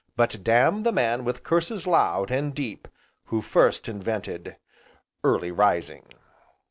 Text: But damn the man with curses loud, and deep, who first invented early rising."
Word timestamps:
But 0.15 0.43
damn 0.43 0.81
the 0.81 0.91
man 0.91 1.23
with 1.25 1.43
curses 1.43 1.85
loud, 1.85 2.31
and 2.31 2.55
deep, 2.55 2.87
who 3.25 3.43
first 3.43 3.87
invented 3.87 4.55
early 5.23 5.51
rising." 5.51 6.07